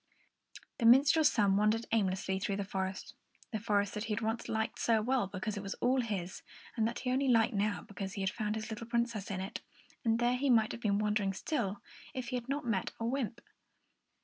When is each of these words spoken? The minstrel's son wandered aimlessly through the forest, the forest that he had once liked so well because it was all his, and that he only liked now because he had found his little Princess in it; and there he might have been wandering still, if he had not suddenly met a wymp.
The 0.79 0.87
minstrel's 0.87 1.31
son 1.31 1.57
wandered 1.57 1.85
aimlessly 1.91 2.39
through 2.39 2.55
the 2.55 2.63
forest, 2.63 3.13
the 3.51 3.59
forest 3.59 3.93
that 3.93 4.05
he 4.05 4.13
had 4.13 4.21
once 4.21 4.49
liked 4.49 4.79
so 4.79 4.99
well 4.99 5.27
because 5.27 5.57
it 5.57 5.61
was 5.61 5.75
all 5.75 6.01
his, 6.01 6.41
and 6.75 6.87
that 6.87 6.97
he 7.01 7.11
only 7.11 7.27
liked 7.27 7.53
now 7.53 7.83
because 7.83 8.13
he 8.13 8.21
had 8.21 8.31
found 8.31 8.55
his 8.55 8.71
little 8.71 8.87
Princess 8.87 9.29
in 9.29 9.41
it; 9.41 9.61
and 10.03 10.17
there 10.17 10.37
he 10.37 10.49
might 10.49 10.71
have 10.71 10.81
been 10.81 10.97
wandering 10.97 11.33
still, 11.33 11.83
if 12.15 12.29
he 12.29 12.35
had 12.35 12.49
not 12.49 12.61
suddenly 12.63 12.77
met 12.77 12.91
a 12.99 13.05
wymp. 13.05 13.41